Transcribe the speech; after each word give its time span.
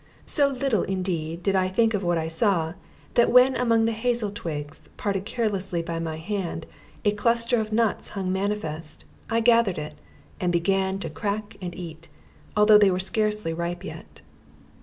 So 0.25 0.47
little, 0.47 0.81
indeed, 0.81 1.43
did 1.43 1.55
I 1.55 1.67
think 1.67 1.93
of 1.93 2.01
what 2.01 2.17
I 2.17 2.27
saw, 2.27 2.73
that 3.13 3.31
when 3.31 3.55
among 3.55 3.85
the 3.85 3.91
hazel 3.91 4.31
twigs, 4.31 4.89
parted 4.97 5.25
carelessly 5.27 5.83
by 5.83 5.99
my 5.99 6.17
hand, 6.17 6.65
a 7.05 7.11
cluster 7.11 7.59
of 7.61 7.71
nuts 7.71 8.07
hung 8.17 8.33
manifest, 8.33 9.05
I 9.29 9.41
gathered 9.41 9.77
it, 9.77 9.93
and 10.39 10.51
began 10.51 10.97
to 11.01 11.09
crack 11.11 11.55
and 11.61 11.75
eat, 11.75 12.09
although 12.57 12.79
they 12.79 12.89
were 12.89 12.99
scarcely 12.99 13.53
ripe 13.53 13.83
yet. 13.83 14.21